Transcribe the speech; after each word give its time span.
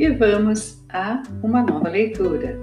e 0.00 0.08
vamos 0.08 0.82
a 0.88 1.22
uma 1.42 1.62
nova 1.62 1.90
leitura. 1.90 2.58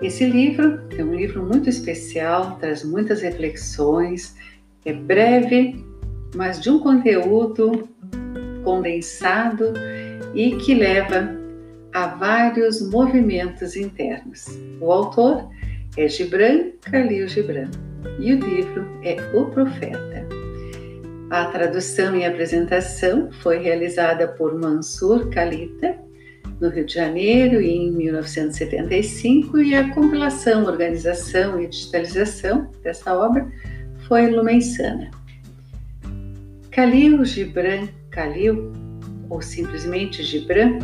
Esse 0.00 0.24
livro 0.24 0.80
é 0.96 1.02
um 1.02 1.12
livro 1.12 1.42
muito 1.42 1.68
especial, 1.68 2.56
traz 2.60 2.84
muitas 2.84 3.22
reflexões, 3.22 4.36
é 4.84 4.92
breve, 4.92 5.84
mas 6.36 6.60
de 6.60 6.70
um 6.70 6.78
conteúdo 6.78 7.88
condensado 8.62 9.74
e 10.32 10.54
que 10.58 10.74
leva 10.74 11.28
a 11.92 12.06
vários 12.06 12.88
movimentos 12.88 13.74
internos. 13.74 14.46
O 14.80 14.92
autor 14.92 15.50
é 15.96 16.06
Gibran 16.06 16.70
Khalil 16.88 17.26
Gibran 17.26 17.68
e 18.20 18.32
o 18.32 18.38
livro 18.38 18.86
é 19.02 19.16
O 19.36 19.46
Profeta. 19.46 20.24
A 21.30 21.46
tradução 21.46 22.14
e 22.14 22.24
apresentação 22.24 23.28
foi 23.42 23.58
realizada 23.58 24.28
por 24.28 24.54
Mansur 24.54 25.28
Kalita 25.30 26.06
no 26.60 26.68
Rio 26.68 26.84
de 26.84 26.94
Janeiro 26.94 27.60
em 27.60 27.90
1975 27.92 29.58
e 29.58 29.74
a 29.74 29.92
compilação, 29.94 30.64
organização 30.64 31.60
e 31.60 31.66
digitalização 31.66 32.70
dessa 32.82 33.14
obra 33.14 33.50
foi 34.08 34.30
Lumensana. 34.30 35.10
Khalil 36.70 37.24
Gibran 37.24 37.88
Khalil, 38.18 38.72
ou 39.30 39.40
simplesmente 39.40 40.24
Gibran, 40.24 40.80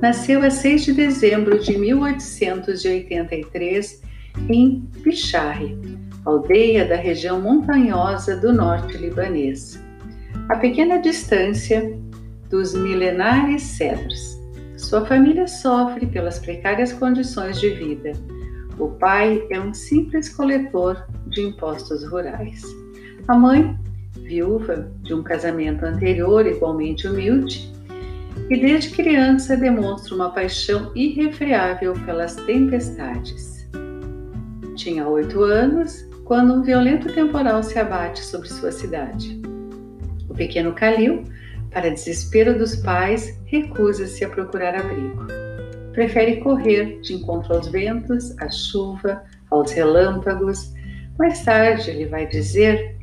nasceu 0.00 0.42
a 0.42 0.48
6 0.50 0.84
de 0.84 0.94
dezembro 0.94 1.58
de 1.58 1.76
1883 1.76 4.00
em 4.48 4.80
Picharre, 5.02 5.76
aldeia 6.24 6.86
da 6.86 6.96
região 6.96 7.38
montanhosa 7.40 8.36
do 8.36 8.52
norte 8.52 8.96
libanês, 8.96 9.84
a 10.48 10.56
pequena 10.56 10.98
distância 10.98 11.98
dos 12.48 12.72
milenares 12.74 13.62
cedros. 13.62 14.37
Sua 14.78 15.04
família 15.04 15.48
sofre 15.48 16.06
pelas 16.06 16.38
precárias 16.38 16.92
condições 16.92 17.60
de 17.60 17.68
vida. 17.70 18.12
O 18.78 18.88
pai 18.88 19.44
é 19.50 19.60
um 19.60 19.74
simples 19.74 20.28
coletor 20.28 21.04
de 21.26 21.42
impostos 21.42 22.08
rurais. 22.08 22.62
A 23.26 23.36
mãe, 23.36 23.76
viúva 24.16 24.88
de 25.02 25.12
um 25.12 25.22
casamento 25.22 25.84
anterior 25.84 26.46
igualmente 26.46 27.08
humilde, 27.08 27.70
e 28.48 28.56
desde 28.56 28.90
criança 28.90 29.56
demonstra 29.56 30.14
uma 30.14 30.30
paixão 30.30 30.92
irrefreável 30.94 31.92
pelas 32.06 32.36
tempestades. 32.36 33.68
Tinha 34.76 35.08
oito 35.08 35.42
anos 35.42 36.08
quando 36.24 36.54
um 36.54 36.62
violento 36.62 37.12
temporal 37.12 37.64
se 37.64 37.76
abate 37.80 38.24
sobre 38.24 38.48
sua 38.48 38.70
cidade. 38.70 39.42
O 40.30 40.34
pequeno 40.34 40.72
Calil, 40.72 41.24
para 41.70 41.90
desespero 41.90 42.58
dos 42.58 42.76
pais, 42.76 43.38
recusa-se 43.46 44.24
a 44.24 44.28
procurar 44.28 44.74
abrigo. 44.74 45.26
Prefere 45.92 46.36
correr 46.36 47.00
de 47.00 47.14
encontro 47.14 47.54
aos 47.54 47.68
ventos, 47.68 48.36
à 48.38 48.48
chuva, 48.50 49.22
aos 49.50 49.72
relâmpagos. 49.72 50.72
Mais 51.18 51.44
tarde, 51.44 51.90
ele 51.90 52.06
vai 52.06 52.26
dizer 52.26 52.96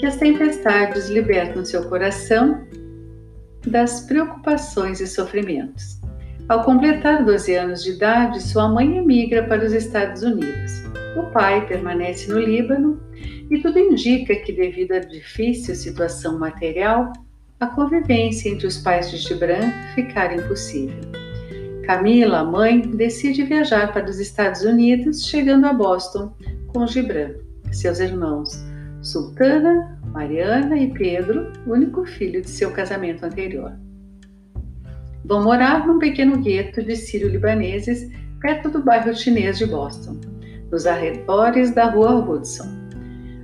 que 0.00 0.06
as 0.06 0.16
tempestades 0.16 1.08
libertam 1.08 1.64
seu 1.64 1.88
coração 1.88 2.66
das 3.66 4.00
preocupações 4.06 5.00
e 5.00 5.06
sofrimentos. 5.06 5.98
Ao 6.48 6.64
completar 6.64 7.24
12 7.24 7.54
anos 7.54 7.84
de 7.84 7.90
idade, 7.90 8.42
sua 8.42 8.68
mãe 8.68 8.96
emigra 8.96 9.42
para 9.46 9.64
os 9.64 9.72
Estados 9.72 10.22
Unidos. 10.22 10.72
O 11.18 11.30
pai 11.30 11.66
permanece 11.66 12.32
no 12.32 12.38
Líbano 12.38 12.98
e 13.50 13.60
tudo 13.60 13.78
indica 13.78 14.34
que, 14.36 14.52
devido 14.52 14.92
à 14.92 15.00
difícil 15.00 15.74
situação 15.74 16.38
material, 16.38 17.12
a 17.60 17.66
convivência 17.66 18.48
entre 18.48 18.66
os 18.66 18.78
pais 18.78 19.10
de 19.10 19.16
Gibran 19.16 19.72
ficara 19.94 20.34
impossível. 20.34 21.00
Camila, 21.84 22.44
mãe, 22.44 22.80
decide 22.80 23.42
viajar 23.44 23.92
para 23.92 24.08
os 24.08 24.20
Estados 24.20 24.62
Unidos, 24.62 25.26
chegando 25.26 25.66
a 25.66 25.72
Boston 25.72 26.32
com 26.68 26.86
Gibran, 26.86 27.34
seus 27.72 27.98
irmãos 27.98 28.62
Sultana, 29.00 29.98
Mariana 30.12 30.76
e 30.76 30.92
Pedro, 30.92 31.52
único 31.66 32.04
filho 32.04 32.42
de 32.42 32.50
seu 32.50 32.70
casamento 32.72 33.24
anterior. 33.24 33.72
Vão 35.24 35.42
morar 35.42 35.86
num 35.86 35.98
pequeno 35.98 36.36
gueto 36.38 36.82
de 36.82 36.96
sírio-libaneses 36.96 38.10
perto 38.40 38.68
do 38.70 38.82
bairro 38.82 39.14
chinês 39.14 39.58
de 39.58 39.66
Boston, 39.66 40.20
nos 40.70 40.86
arredores 40.86 41.72
da 41.72 41.90
rua 41.90 42.14
Hudson. 42.14 42.68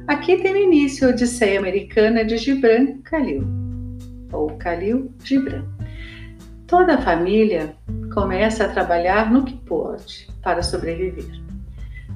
Aqui 0.06 0.36
tem 0.36 0.64
início 0.64 1.08
a 1.08 1.10
Odisseia 1.10 1.58
Americana 1.58 2.24
de 2.24 2.36
Gibran 2.36 2.98
Khalil, 3.04 3.63
ou 4.34 4.56
Khalil 4.58 5.12
Gibran. 5.22 5.64
Toda 6.66 6.94
a 6.94 7.02
família 7.02 7.74
começa 8.12 8.64
a 8.64 8.68
trabalhar 8.68 9.30
no 9.32 9.44
que 9.44 9.56
pode 9.56 10.28
para 10.42 10.62
sobreviver. 10.62 11.40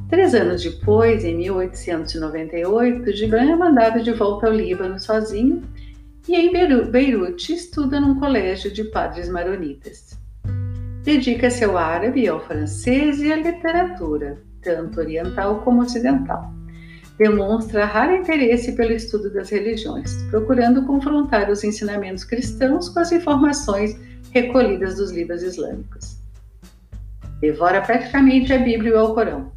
Três 0.08 0.34
anos 0.34 0.62
depois, 0.62 1.24
em 1.24 1.36
1898, 1.36 3.12
Gibran 3.12 3.50
é 3.50 3.56
mandado 3.56 4.02
de 4.02 4.12
volta 4.12 4.46
ao 4.46 4.52
Líbano 4.52 4.98
sozinho 4.98 5.62
e 6.26 6.34
em 6.34 6.50
Beirute 6.90 7.52
estuda 7.52 8.00
num 8.00 8.18
colégio 8.18 8.72
de 8.72 8.84
padres 8.84 9.28
maronitas. 9.28 10.18
Dedica-se 11.02 11.64
ao 11.64 11.76
árabe, 11.76 12.26
ao 12.26 12.40
francês 12.40 13.20
e 13.20 13.32
à 13.32 13.36
literatura, 13.36 14.42
tanto 14.62 15.00
oriental 15.00 15.60
como 15.60 15.82
ocidental. 15.82 16.57
Demonstra 17.18 17.84
raro 17.84 18.16
interesse 18.16 18.72
pelo 18.72 18.92
estudo 18.92 19.32
das 19.32 19.50
religiões, 19.50 20.22
procurando 20.30 20.86
confrontar 20.86 21.50
os 21.50 21.64
ensinamentos 21.64 22.24
cristãos 22.24 22.88
com 22.88 23.00
as 23.00 23.10
informações 23.12 23.98
recolhidas 24.30 24.96
dos 24.96 25.10
livros 25.10 25.42
islâmicos. 25.42 26.18
Devora 27.40 27.80
praticamente 27.80 28.52
a 28.52 28.58
Bíblia 28.58 28.90
e 28.90 28.94
o 28.94 28.98
Alcorão 28.98 29.52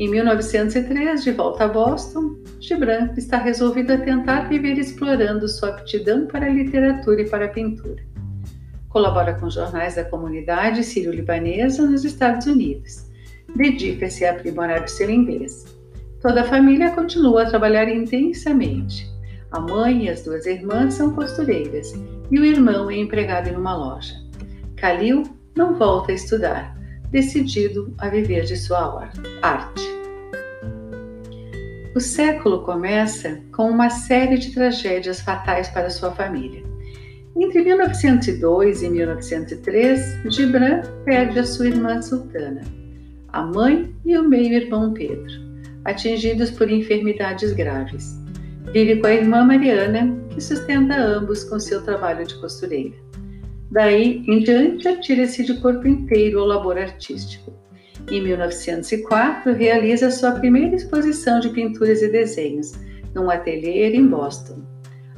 em 0.00 0.08
1903, 0.08 1.22
de 1.22 1.30
volta 1.30 1.64
a 1.64 1.68
Boston, 1.68 2.36
Gibran 2.58 3.10
está 3.18 3.36
resolvido 3.36 3.92
a 3.92 3.98
tentar 3.98 4.48
viver 4.48 4.78
explorando 4.78 5.46
sua 5.46 5.68
aptidão 5.68 6.26
para 6.26 6.46
a 6.46 6.48
literatura 6.48 7.20
e 7.20 7.28
para 7.28 7.44
a 7.44 7.48
pintura. 7.48 8.02
Colabora 8.88 9.34
com 9.34 9.50
jornais 9.50 9.96
da 9.96 10.04
comunidade 10.06 10.82
sírio-libanesa 10.84 11.84
nos 11.84 12.02
Estados 12.02 12.46
Unidos. 12.46 13.10
Dedica-se 13.54 14.24
a 14.24 14.30
aprimorar 14.30 14.88
seu 14.88 15.10
inglês. 15.10 15.66
Toda 16.20 16.42
a 16.42 16.44
família 16.44 16.90
continua 16.90 17.42
a 17.42 17.46
trabalhar 17.46 17.88
intensamente. 17.88 19.10
A 19.50 19.58
mãe 19.58 20.04
e 20.04 20.08
as 20.10 20.22
duas 20.22 20.44
irmãs 20.44 20.94
são 20.94 21.14
costureiras 21.14 21.94
e 22.30 22.38
o 22.38 22.44
irmão 22.44 22.90
é 22.90 22.96
empregado 22.96 23.48
em 23.48 23.56
uma 23.56 23.74
loja. 23.74 24.14
Khalil 24.76 25.22
não 25.56 25.74
volta 25.74 26.12
a 26.12 26.14
estudar, 26.14 26.76
decidido 27.10 27.94
a 27.98 28.08
viver 28.08 28.44
de 28.44 28.56
sua 28.56 29.10
arte. 29.40 29.88
O 31.94 32.00
século 32.00 32.62
começa 32.64 33.40
com 33.52 33.70
uma 33.70 33.88
série 33.88 34.36
de 34.36 34.52
tragédias 34.52 35.20
fatais 35.20 35.68
para 35.70 35.90
sua 35.90 36.12
família. 36.12 36.62
Entre 37.34 37.62
1902 37.64 38.82
e 38.82 38.90
1903, 38.90 40.20
Gibran 40.30 40.82
perde 41.04 41.38
a 41.38 41.44
sua 41.44 41.68
irmã 41.68 42.00
Sultana, 42.02 42.62
a 43.28 43.42
mãe 43.42 43.94
e 44.04 44.16
o 44.16 44.28
meio-irmão 44.28 44.92
Pedro, 44.92 45.49
atingidos 45.84 46.50
por 46.50 46.70
enfermidades 46.70 47.52
graves. 47.52 48.18
Vive 48.72 48.96
com 48.96 49.06
a 49.06 49.14
irmã 49.14 49.44
Mariana, 49.44 50.16
que 50.30 50.40
sustenta 50.40 50.94
ambos 50.96 51.44
com 51.44 51.58
seu 51.58 51.82
trabalho 51.82 52.26
de 52.26 52.40
costureira. 52.40 52.94
Daí 53.70 54.22
em 54.26 54.40
diante, 54.40 54.88
atira-se 54.88 55.44
de 55.44 55.54
corpo 55.60 55.86
inteiro 55.86 56.40
ao 56.40 56.46
labor 56.46 56.78
artístico. 56.78 57.52
Em 58.10 58.22
1904, 58.22 59.52
realiza 59.52 60.10
sua 60.10 60.32
primeira 60.32 60.74
exposição 60.74 61.40
de 61.40 61.50
pinturas 61.50 62.02
e 62.02 62.08
desenhos, 62.08 62.72
num 63.14 63.30
ateliê 63.30 63.90
em 63.94 64.06
Boston. 64.06 64.62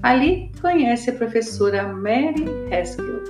Ali, 0.02 0.50
conhece 0.60 1.10
a 1.10 1.14
professora 1.14 1.92
Mary 1.92 2.44
Haskell, 2.72 3.22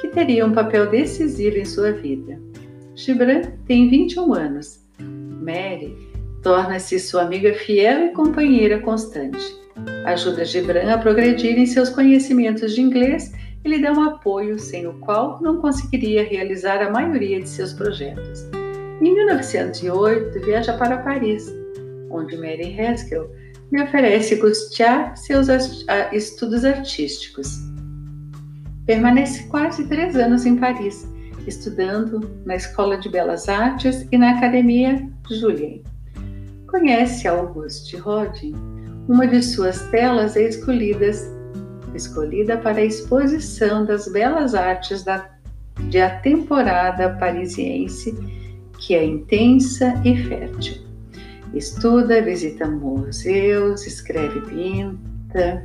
que 0.00 0.08
teria 0.08 0.46
um 0.46 0.52
papel 0.52 0.88
decisivo 0.88 1.56
em 1.56 1.64
sua 1.64 1.92
vida. 1.92 2.40
Gibran 2.94 3.42
tem 3.66 3.88
21 3.88 4.32
anos. 4.34 4.80
Mary 5.42 6.09
torna-se 6.42 6.98
sua 6.98 7.22
amiga 7.22 7.52
fiel 7.54 8.06
e 8.06 8.12
companheira 8.12 8.78
constante. 8.80 9.60
Ajuda 10.04 10.44
Gibran 10.44 10.92
a 10.92 10.98
progredir 10.98 11.58
em 11.58 11.66
seus 11.66 11.90
conhecimentos 11.90 12.74
de 12.74 12.80
inglês 12.80 13.32
e 13.64 13.68
lhe 13.68 13.80
dá 13.80 13.92
um 13.92 14.02
apoio 14.02 14.58
sem 14.58 14.86
o 14.86 14.94
qual 15.00 15.40
não 15.42 15.60
conseguiria 15.60 16.24
realizar 16.24 16.82
a 16.82 16.90
maioria 16.90 17.40
de 17.40 17.48
seus 17.48 17.72
projetos. 17.72 18.48
Em 19.00 19.14
1908, 19.14 20.40
viaja 20.40 20.72
para 20.74 20.98
Paris, 20.98 21.46
onde 22.10 22.36
Mary 22.36 22.78
Haskell 22.78 23.30
lhe 23.72 23.82
oferece 23.82 24.36
custear 24.36 25.16
seus 25.16 25.48
estudos 26.12 26.64
artísticos. 26.64 27.58
Permanece 28.86 29.44
quase 29.48 29.86
três 29.88 30.16
anos 30.16 30.44
em 30.44 30.56
Paris, 30.56 31.06
estudando 31.46 32.28
na 32.44 32.56
Escola 32.56 32.98
de 32.98 33.08
Belas 33.08 33.48
Artes 33.48 34.06
e 34.10 34.18
na 34.18 34.36
Academia 34.36 35.08
Julien. 35.30 35.82
Conhece 36.70 37.26
Auguste 37.26 37.96
Rodin, 37.96 38.54
uma 39.08 39.26
de 39.26 39.42
suas 39.42 39.88
telas 39.88 40.36
é 40.36 40.48
escolhida 40.48 42.56
para 42.58 42.78
a 42.78 42.84
exposição 42.84 43.84
das 43.84 44.06
belas 44.06 44.54
artes 44.54 45.02
da 45.02 45.28
de 45.88 46.00
A 46.00 46.20
Temporada 46.20 47.16
Parisiense, 47.18 48.16
que 48.78 48.94
é 48.94 49.04
intensa 49.04 50.00
e 50.04 50.16
fértil. 50.28 50.76
Estuda, 51.52 52.22
visita 52.22 52.68
museus, 52.68 53.84
escreve, 53.84 54.40
pinta. 54.42 55.64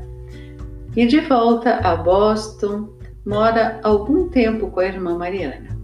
E 0.95 1.05
de 1.05 1.19
volta 1.21 1.75
a 1.75 1.95
Boston, 1.95 2.89
mora 3.23 3.79
algum 3.83 4.27
tempo 4.29 4.71
com 4.71 4.79
a 4.79 4.85
irmã 4.85 5.15
Mariana. 5.15 5.77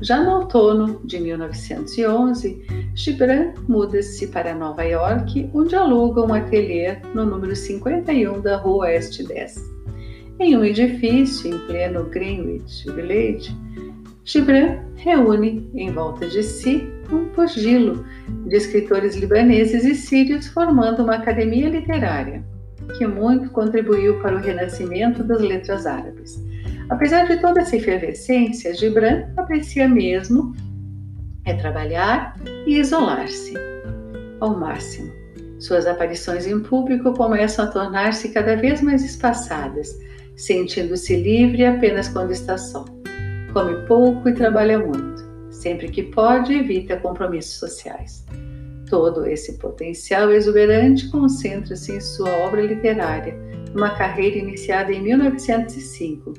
Já 0.00 0.20
no 0.20 0.38
outono 0.38 1.00
de 1.04 1.20
1911, 1.20 2.81
Gibran 2.94 3.54
muda-se 3.68 4.26
para 4.26 4.54
Nova 4.54 4.82
York, 4.82 5.50
onde 5.54 5.74
aluga 5.74 6.20
um 6.20 6.34
ateliê 6.34 6.98
no 7.14 7.24
número 7.24 7.56
51 7.56 8.40
da 8.42 8.56
Rua 8.56 8.84
Oeste 8.86 9.26
10. 9.26 9.72
Em 10.38 10.56
um 10.56 10.64
edifício 10.64 11.54
em 11.54 11.58
pleno 11.66 12.04
Greenwich 12.04 12.90
Village, 12.90 13.56
Gibran 14.24 14.78
reúne 14.96 15.70
em 15.74 15.90
volta 15.90 16.28
de 16.28 16.42
si 16.42 16.86
um 17.10 17.26
pugilo 17.28 18.04
de 18.46 18.56
escritores 18.56 19.16
libaneses 19.16 19.84
e 19.84 19.94
sírios, 19.94 20.46
formando 20.48 21.02
uma 21.02 21.16
academia 21.16 21.68
literária 21.68 22.44
que 22.98 23.06
muito 23.06 23.50
contribuiu 23.50 24.20
para 24.20 24.36
o 24.36 24.40
renascimento 24.40 25.22
das 25.24 25.40
letras 25.40 25.86
árabes. 25.86 26.42
Apesar 26.90 27.26
de 27.26 27.40
toda 27.40 27.60
essa 27.60 27.76
efervescência, 27.76 28.74
Gibran 28.74 29.28
aprecia 29.36 29.88
mesmo 29.88 30.54
é 31.44 31.54
trabalhar 31.54 32.36
e 32.66 32.78
isolar-se 32.78 33.54
ao 34.40 34.58
máximo. 34.58 35.12
Suas 35.58 35.86
aparições 35.86 36.46
em 36.46 36.60
público 36.60 37.12
começam 37.14 37.64
a 37.64 37.68
tornar-se 37.68 38.30
cada 38.30 38.56
vez 38.56 38.80
mais 38.82 39.04
espaçadas, 39.04 39.98
sentindo-se 40.36 41.16
livre 41.16 41.64
apenas 41.64 42.08
quando 42.08 42.32
está 42.32 42.58
só. 42.58 42.84
Come 43.52 43.86
pouco 43.86 44.28
e 44.28 44.34
trabalha 44.34 44.78
muito. 44.78 45.22
Sempre 45.50 45.88
que 45.88 46.02
pode, 46.02 46.54
evita 46.54 46.96
compromissos 46.96 47.54
sociais. 47.54 48.26
Todo 48.88 49.26
esse 49.26 49.58
potencial 49.58 50.32
exuberante 50.32 51.08
concentra-se 51.10 51.92
em 51.92 52.00
sua 52.00 52.30
obra 52.46 52.62
literária, 52.62 53.34
uma 53.74 53.90
carreira 53.90 54.38
iniciada 54.38 54.92
em 54.92 55.02
1905 55.02 56.34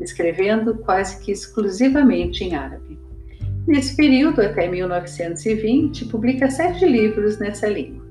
escrevendo 0.00 0.76
quase 0.78 1.20
que 1.20 1.32
exclusivamente 1.32 2.44
em 2.44 2.54
árabe. 2.54 2.98
Nesse 3.66 3.96
período, 3.96 4.42
até 4.42 4.68
1920, 4.68 6.04
publica 6.06 6.50
sete 6.50 6.84
livros 6.84 7.38
nessa 7.38 7.66
língua: 7.66 8.04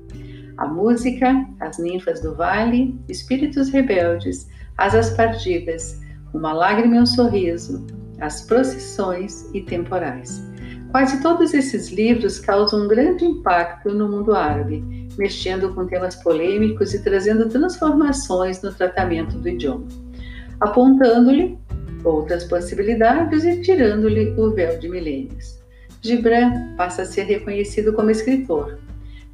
A 0.56 0.66
Música, 0.66 1.46
As 1.60 1.78
Ninfas 1.78 2.20
do 2.20 2.34
Vale, 2.34 2.98
Espíritos 3.08 3.70
Rebeldes, 3.70 4.48
Asas 4.76 5.10
Partidas, 5.10 6.00
Uma 6.32 6.52
Lágrima 6.52 6.96
e 6.96 7.00
um 7.00 7.06
Sorriso, 7.06 7.86
As 8.20 8.40
Procissões 8.40 9.48
e 9.54 9.60
Temporais. 9.60 10.42
Quase 10.90 11.20
todos 11.22 11.54
esses 11.54 11.90
livros 11.90 12.40
causam 12.40 12.84
um 12.84 12.88
grande 12.88 13.24
impacto 13.24 13.94
no 13.94 14.08
mundo 14.08 14.34
árabe, 14.34 15.08
mexendo 15.16 15.72
com 15.72 15.86
temas 15.86 16.16
polêmicos 16.16 16.94
e 16.94 17.02
trazendo 17.02 17.48
transformações 17.48 18.60
no 18.60 18.72
tratamento 18.72 19.38
do 19.38 19.48
idioma, 19.48 19.86
apontando-lhe 20.60 21.58
outras 22.04 22.44
possibilidades 22.44 23.44
e 23.44 23.60
tirando-lhe 23.60 24.30
o 24.38 24.50
véu 24.50 24.78
de 24.78 24.88
milênios. 24.88 25.58
Gibran 26.02 26.74
passa 26.76 27.02
a 27.02 27.06
ser 27.06 27.22
reconhecido 27.22 27.92
como 27.92 28.10
escritor, 28.10 28.78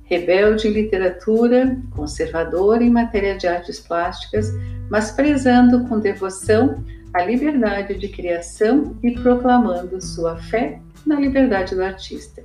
rebelde 0.05 0.69
em 0.69 0.73
literatura, 0.73 1.77
conservador 1.91 2.81
em 2.81 2.91
matéria 2.91 3.37
de 3.37 3.47
artes 3.47 3.81
plásticas, 3.81 4.53
mas 4.89 5.11
prezando 5.11 5.87
com 5.87 5.99
devoção 5.99 6.85
a 7.13 7.25
liberdade 7.25 7.99
de 7.99 8.09
criação 8.09 8.97
e 9.03 9.13
proclamando 9.13 10.01
sua 10.01 10.37
fé 10.37 10.81
na 11.05 11.19
liberdade 11.19 11.75
do 11.75 11.83
artista. 11.83 12.43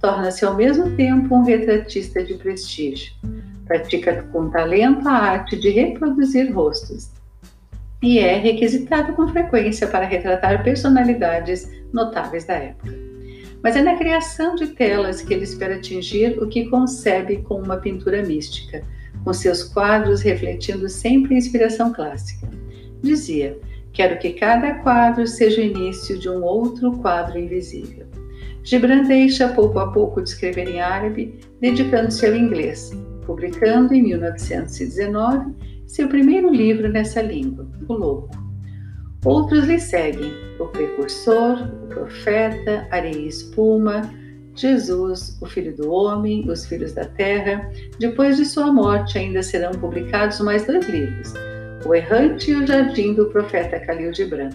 Torna-se 0.00 0.44
ao 0.44 0.54
mesmo 0.54 0.94
tempo 0.96 1.34
um 1.34 1.42
retratista 1.42 2.22
de 2.22 2.34
prestígio. 2.34 3.12
Pratica 3.66 4.22
com 4.32 4.48
talento 4.50 5.08
a 5.08 5.12
arte 5.12 5.56
de 5.56 5.70
reproduzir 5.70 6.54
rostos, 6.54 7.10
e 8.02 8.18
é 8.18 8.36
requisitado 8.36 9.12
com 9.14 9.28
frequência 9.28 9.86
para 9.86 10.06
retratar 10.06 10.62
personalidades 10.62 11.68
notáveis 11.92 12.44
da 12.44 12.54
época. 12.54 12.94
Mas 13.62 13.74
é 13.74 13.82
na 13.82 13.96
criação 13.96 14.54
de 14.54 14.68
telas 14.68 15.20
que 15.20 15.34
ele 15.34 15.42
espera 15.42 15.76
atingir 15.76 16.40
o 16.40 16.48
que 16.48 16.68
concebe 16.68 17.38
com 17.38 17.60
uma 17.60 17.76
pintura 17.76 18.22
mística, 18.22 18.82
com 19.24 19.32
seus 19.32 19.64
quadros 19.64 20.20
refletindo 20.20 20.88
sempre 20.88 21.34
inspiração 21.34 21.92
clássica. 21.92 22.48
Dizia: 23.02 23.58
Quero 23.92 24.16
que 24.18 24.34
cada 24.34 24.74
quadro 24.74 25.26
seja 25.26 25.60
o 25.60 25.64
início 25.64 26.18
de 26.18 26.28
um 26.28 26.44
outro 26.44 26.92
quadro 26.98 27.36
invisível. 27.36 28.06
Gibran 28.62 29.04
deixa 29.04 29.48
pouco 29.48 29.78
a 29.80 29.90
pouco 29.90 30.22
de 30.22 30.28
escrever 30.28 30.68
em 30.68 30.80
árabe, 30.80 31.40
dedicando-se 31.60 32.24
ao 32.26 32.36
inglês, 32.36 32.92
publicando 33.26 33.92
em 33.92 34.02
1919 34.02 35.67
seu 35.88 36.06
primeiro 36.06 36.52
livro 36.52 36.88
nessa 36.88 37.20
língua, 37.22 37.66
O 37.88 37.94
Louco. 37.94 38.30
Outros 39.24 39.64
lhe 39.64 39.80
seguem: 39.80 40.30
O 40.60 40.66
Precursor, 40.66 41.66
O 41.82 41.86
Profeta, 41.88 42.86
Areia 42.90 43.16
e 43.16 43.26
Espuma, 43.26 44.02
Jesus, 44.54 45.38
o 45.40 45.46
Filho 45.46 45.74
do 45.74 45.90
Homem, 45.90 46.48
Os 46.48 46.66
Filhos 46.66 46.92
da 46.92 47.06
Terra. 47.06 47.68
Depois 47.98 48.36
de 48.36 48.44
sua 48.44 48.70
morte, 48.72 49.18
ainda 49.18 49.42
serão 49.42 49.72
publicados 49.72 50.38
mais 50.40 50.66
dois 50.66 50.86
livros: 50.88 51.32
O 51.86 51.94
Errante 51.94 52.50
e 52.50 52.54
o 52.54 52.66
Jardim 52.66 53.14
do 53.14 53.26
Profeta 53.26 53.78
Khalil 53.80 54.14
Gibran. 54.14 54.50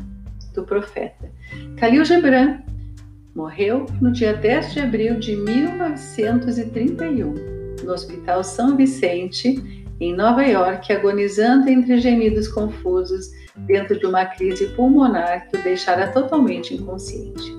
Do 0.54 0.64
Profeta. 0.64 1.32
Khalil 1.78 2.06
Gibran 2.06 2.60
morreu 3.36 3.88
no 4.00 4.12
dia 4.12 4.34
10 4.34 4.74
de 4.74 4.80
abril 4.82 5.18
de 5.18 5.36
1931, 5.36 7.34
no 7.84 7.92
Hospital 7.92 8.44
São 8.44 8.78
Vicente, 8.78 9.83
em 10.00 10.16
Nova 10.16 10.44
York, 10.44 10.92
agonizando 10.92 11.70
entre 11.70 12.00
gemidos 12.00 12.48
confusos 12.48 13.30
dentro 13.56 13.98
de 14.00 14.06
uma 14.06 14.26
crise 14.26 14.68
pulmonar 14.70 15.48
que 15.50 15.58
o 15.58 15.64
deixara 15.64 16.08
totalmente 16.08 16.74
inconsciente. 16.74 17.54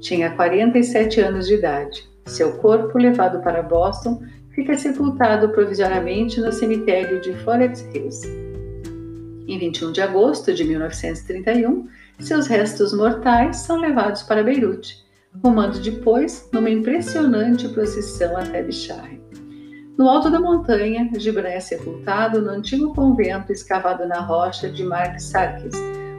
Tinha 0.00 0.30
47 0.30 1.20
anos 1.20 1.46
de 1.46 1.54
idade. 1.54 2.08
Seu 2.26 2.52
corpo, 2.58 2.98
levado 2.98 3.42
para 3.42 3.62
Boston, 3.62 4.22
fica 4.54 4.76
sepultado 4.76 5.50
provisoriamente 5.50 6.40
no 6.40 6.52
cemitério 6.52 7.20
de 7.20 7.32
Forest 7.38 7.86
Hills. 7.94 8.26
Em 9.46 9.58
21 9.58 9.92
de 9.92 10.00
agosto 10.00 10.54
de 10.54 10.64
1931, 10.64 11.88
seus 12.20 12.46
restos 12.46 12.92
mortais 12.92 13.56
são 13.56 13.80
levados 13.80 14.22
para 14.22 14.44
Beirute, 14.44 15.04
rumando 15.42 15.78
depois 15.80 16.48
numa 16.52 16.70
impressionante 16.70 17.68
procissão 17.68 18.36
até 18.36 18.62
Bicharre. 18.62 19.29
No 20.00 20.08
alto 20.08 20.30
da 20.30 20.40
montanha, 20.40 21.10
Gibran 21.18 21.50
é 21.50 21.60
sepultado 21.60 22.40
no 22.40 22.48
antigo 22.48 22.94
convento 22.94 23.52
escavado 23.52 24.08
na 24.08 24.18
rocha 24.18 24.70
de 24.70 24.82
Mark 24.82 25.20
Sarkis, 25.20 25.74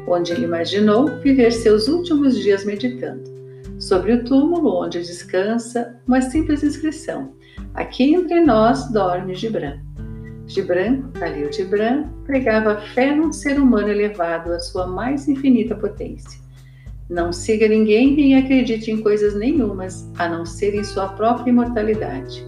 onde 0.07 0.31
ele 0.31 0.45
imaginou 0.45 1.07
viver 1.07 1.51
seus 1.51 1.87
últimos 1.87 2.37
dias 2.37 2.63
meditando. 2.63 3.23
Sobre 3.79 4.13
o 4.13 4.23
túmulo 4.23 4.83
onde 4.83 4.99
descansa, 4.99 5.99
uma 6.07 6.21
simples 6.21 6.61
inscrição: 6.61 7.33
Aqui 7.73 8.13
entre 8.13 8.39
nós 8.41 8.87
dorme 8.91 9.33
Gibran. 9.33 9.79
Gibran, 10.45 11.09
Khalil 11.13 11.51
Gibran, 11.51 12.03
pregava 12.23 12.79
fé 12.93 13.15
num 13.15 13.33
ser 13.33 13.59
humano 13.59 13.89
elevado 13.89 14.53
à 14.53 14.59
sua 14.59 14.85
mais 14.85 15.27
infinita 15.27 15.73
potência. 15.73 16.39
Não 17.09 17.33
siga 17.33 17.67
ninguém 17.67 18.15
nem 18.15 18.35
acredite 18.35 18.91
em 18.91 19.01
coisas 19.01 19.33
nenhumas, 19.33 20.07
a 20.19 20.29
não 20.29 20.45
ser 20.45 20.75
em 20.75 20.83
sua 20.83 21.07
própria 21.07 21.49
imortalidade. 21.49 22.45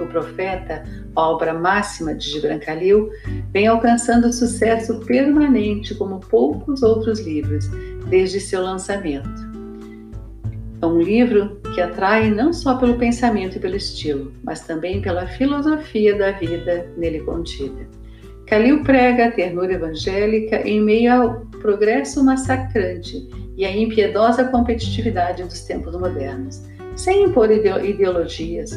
O 0.00 0.06
Profeta, 0.06 0.84
obra 1.14 1.52
máxima 1.52 2.14
de 2.14 2.30
Gibran 2.30 2.58
Khalil, 2.58 3.10
vem 3.52 3.66
alcançando 3.66 4.32
sucesso 4.32 5.00
permanente 5.00 5.94
como 5.94 6.20
poucos 6.20 6.82
outros 6.82 7.20
livros 7.20 7.68
desde 8.08 8.40
seu 8.40 8.62
lançamento. 8.62 9.48
É 10.80 10.86
um 10.86 11.00
livro 11.00 11.60
que 11.74 11.80
atrai 11.80 12.30
não 12.30 12.52
só 12.52 12.76
pelo 12.76 12.96
pensamento 12.96 13.56
e 13.56 13.60
pelo 13.60 13.76
estilo, 13.76 14.32
mas 14.44 14.60
também 14.60 15.02
pela 15.02 15.26
filosofia 15.26 16.16
da 16.16 16.30
vida 16.30 16.86
nele 16.96 17.20
contida. 17.20 17.88
Khalil 18.46 18.82
prega 18.82 19.26
a 19.26 19.30
ternura 19.30 19.74
evangélica 19.74 20.66
em 20.66 20.80
meio 20.80 21.12
ao 21.12 21.40
progresso 21.60 22.24
massacrante 22.24 23.28
e 23.56 23.64
à 23.64 23.76
impiedosa 23.76 24.44
competitividade 24.44 25.42
dos 25.42 25.60
tempos 25.62 25.98
modernos, 25.98 26.62
sem 26.98 27.24
impor 27.24 27.48
ideologias, 27.50 28.70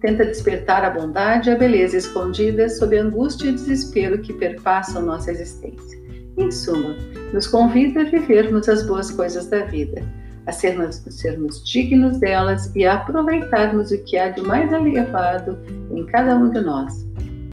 tenta 0.00 0.24
despertar 0.24 0.84
a 0.84 0.90
bondade 0.90 1.50
e 1.50 1.52
a 1.52 1.56
beleza 1.56 1.96
escondidas 1.96 2.78
sob 2.78 2.96
a 2.96 3.02
angústia 3.02 3.48
e 3.48 3.52
desespero 3.52 4.18
que 4.20 4.32
perpassam 4.32 5.02
nossa 5.02 5.32
existência. 5.32 5.98
Em 6.38 6.50
suma, 6.50 6.94
nos 7.32 7.46
convida 7.46 8.02
a 8.02 8.04
vivermos 8.04 8.68
as 8.68 8.86
boas 8.86 9.10
coisas 9.10 9.46
da 9.48 9.64
vida, 9.64 10.02
a 10.46 10.52
sermos, 10.52 11.02
sermos 11.10 11.64
dignos 11.64 12.18
delas 12.18 12.70
e 12.76 12.84
a 12.84 12.94
aproveitarmos 12.94 13.90
o 13.90 14.04
que 14.04 14.16
há 14.16 14.28
de 14.28 14.40
mais 14.42 14.72
elevado 14.72 15.58
em 15.90 16.06
cada 16.06 16.36
um 16.36 16.50
de 16.50 16.60
nós 16.60 17.04